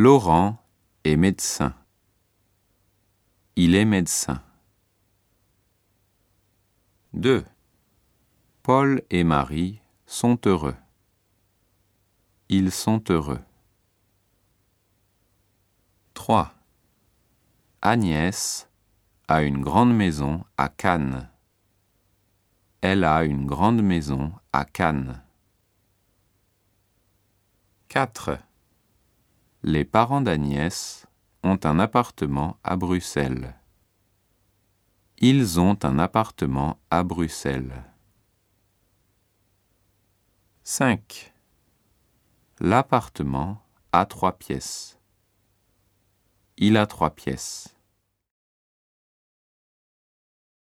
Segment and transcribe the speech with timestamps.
[0.00, 0.64] Laurent
[1.02, 1.74] est médecin.
[3.56, 4.40] Il est médecin.
[7.14, 7.44] 2.
[8.62, 10.76] Paul et Marie sont heureux.
[12.48, 13.40] Ils sont heureux.
[16.14, 16.54] 3.
[17.82, 18.70] Agnès
[19.26, 21.28] a une grande maison à Cannes.
[22.82, 25.20] Elle a une grande maison à Cannes.
[27.88, 28.38] 4.
[29.70, 31.06] Les parents d'Agnès
[31.42, 33.54] ont un appartement à Bruxelles.
[35.18, 37.84] Ils ont un appartement à Bruxelles.
[40.62, 41.34] 5.
[42.60, 43.62] L'appartement
[43.92, 44.98] a trois pièces.
[46.56, 47.76] Il a trois pièces.